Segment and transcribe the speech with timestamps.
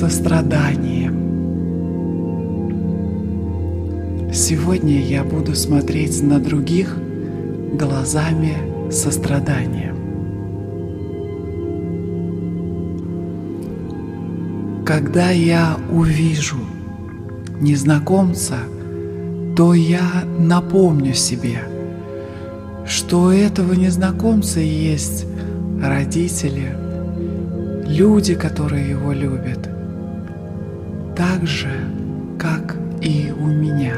[0.00, 1.12] состраданием.
[4.32, 6.96] Сегодня я буду смотреть на других
[7.74, 8.56] глазами
[8.90, 9.94] сострадания.
[14.86, 16.56] Когда я увижу
[17.60, 18.56] незнакомца,
[19.54, 21.58] то я напомню себе,
[22.86, 25.26] что у этого незнакомца есть
[25.82, 26.74] родители,
[27.86, 29.59] люди, которые его любят,
[31.20, 31.68] так же,
[32.38, 33.92] как и у меня.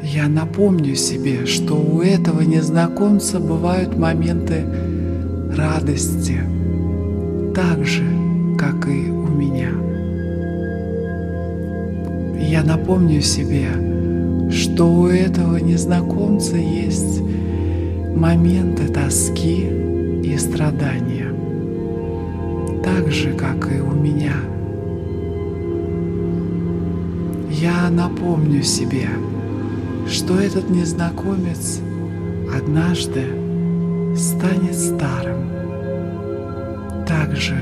[0.00, 4.64] Я напомню себе, что у этого незнакомца бывают моменты
[5.56, 6.38] радости,
[7.52, 8.04] так же,
[8.56, 9.70] как и у меня.
[12.40, 13.70] Я напомню себе,
[14.52, 17.20] что у этого незнакомца есть
[18.14, 19.66] моменты тоски
[20.22, 21.26] и страдания,
[22.84, 24.55] так же, как и у меня.
[27.58, 29.08] Я напомню себе,
[30.06, 31.80] что этот незнакомец
[32.54, 33.24] однажды
[34.14, 35.48] станет старым,
[37.06, 37.56] так же,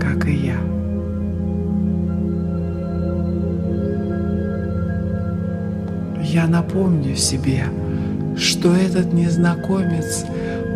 [0.00, 0.60] как и я.
[6.22, 7.64] Я напомню себе,
[8.36, 10.26] что этот незнакомец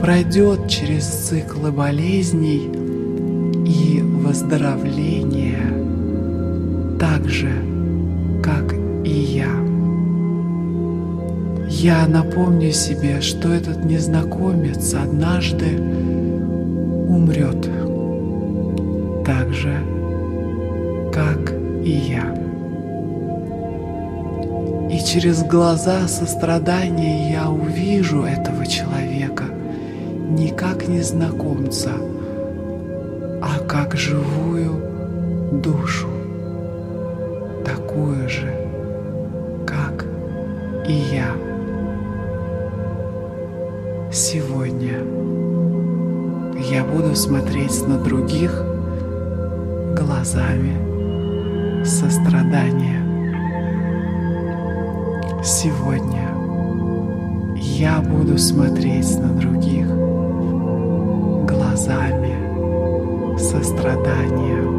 [0.00, 2.70] пройдет через циклы болезней
[3.66, 5.58] и выздоровления
[6.98, 7.71] так же,
[8.42, 9.62] как и я.
[11.68, 15.78] Я напомню себе, что этот незнакомец однажды
[17.08, 17.68] умрет
[19.24, 19.78] так же,
[21.12, 21.52] как
[21.84, 22.42] и я.
[24.90, 29.44] И через глаза сострадания я увижу этого человека
[30.28, 31.92] не как незнакомца,
[33.40, 34.80] а как живую
[35.52, 36.08] душу,
[37.64, 38.52] такую же,
[39.66, 40.04] как
[40.86, 41.32] и я.
[44.10, 44.98] Сегодня
[46.70, 48.52] я буду смотреть на других
[49.96, 53.00] глазами сострадания.
[55.42, 56.28] Сегодня
[57.56, 59.86] я буду смотреть на других
[61.46, 62.36] глазами
[63.38, 64.71] сострадания.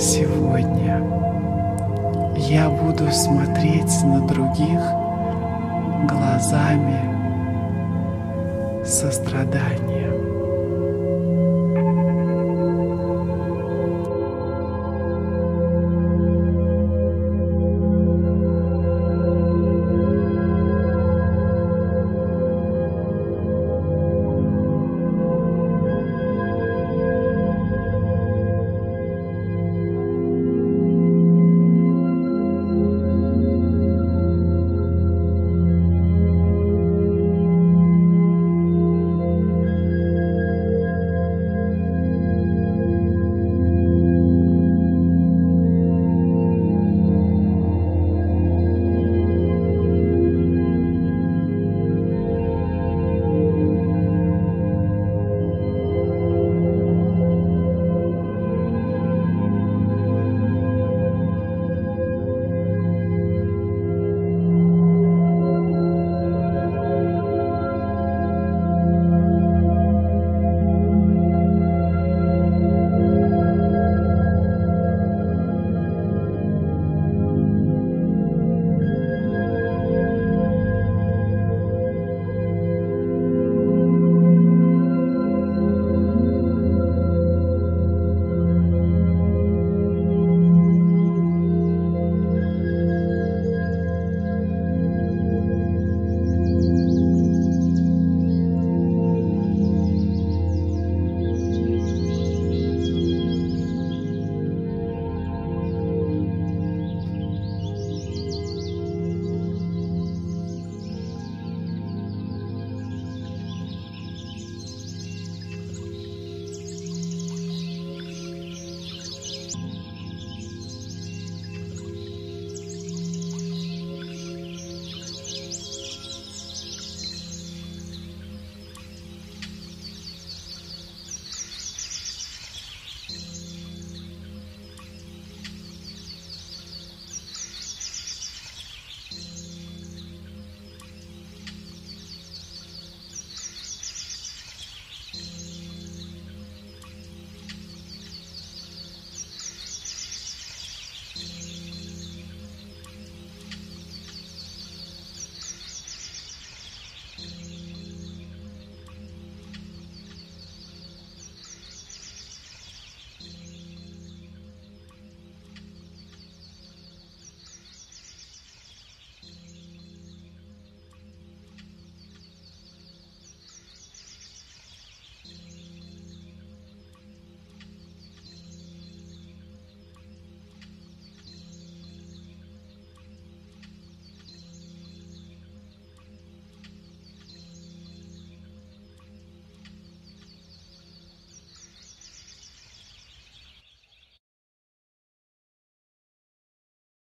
[0.00, 0.96] Сегодня
[2.38, 4.80] я буду смотреть на других
[6.08, 7.04] глазами
[8.82, 10.19] сострадания.